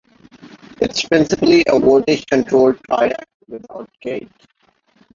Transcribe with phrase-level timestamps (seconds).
[0.81, 4.31] It is principally a voltage-controlled triac without gate.